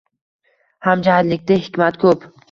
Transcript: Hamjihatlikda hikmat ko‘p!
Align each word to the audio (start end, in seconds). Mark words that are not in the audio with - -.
Hamjihatlikda 0.87 1.57
hikmat 1.65 2.01
ko‘p! 2.05 2.27